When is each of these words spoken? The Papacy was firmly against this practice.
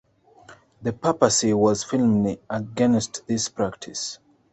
The 0.81 0.93
Papacy 0.93 1.53
was 1.53 1.83
firmly 1.83 2.39
against 2.49 3.27
this 3.27 3.49
practice. 3.49 4.17